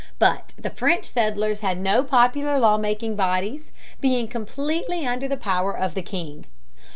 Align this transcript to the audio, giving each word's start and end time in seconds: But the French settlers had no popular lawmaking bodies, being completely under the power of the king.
But 0.17 0.55
the 0.57 0.71
French 0.71 1.05
settlers 1.05 1.59
had 1.59 1.77
no 1.77 2.01
popular 2.01 2.57
lawmaking 2.57 3.15
bodies, 3.15 3.71
being 3.99 4.27
completely 4.27 5.05
under 5.05 5.27
the 5.27 5.37
power 5.37 5.77
of 5.77 5.93
the 5.93 6.01
king. 6.01 6.47